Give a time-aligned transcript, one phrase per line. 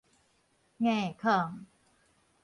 [0.79, 1.67] 硬勸